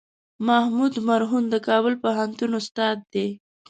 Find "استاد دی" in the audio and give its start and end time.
2.61-3.27